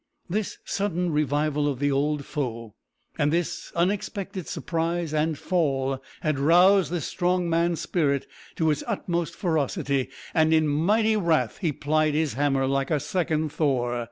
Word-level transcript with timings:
This 0.27 0.57
sudden 0.65 1.11
revival 1.11 1.67
of 1.67 1.77
the 1.77 1.91
old 1.91 2.25
foe, 2.25 2.73
and 3.19 3.31
this 3.31 3.71
unexpected 3.75 4.47
surprise 4.47 5.13
and 5.13 5.37
fall, 5.37 6.01
had 6.21 6.39
roused 6.39 6.91
this 6.91 7.05
strong 7.05 7.47
man's 7.47 7.81
spirit 7.81 8.25
to 8.55 8.71
its 8.71 8.83
utmost 8.87 9.35
ferocity, 9.35 10.09
and 10.33 10.55
in 10.55 10.67
mighty 10.67 11.15
wrath 11.17 11.59
he 11.59 11.71
plied 11.71 12.15
his 12.15 12.33
hammer 12.33 12.65
like 12.65 12.89
a 12.89 12.99
second 12.99 13.51
Thor. 13.51 13.93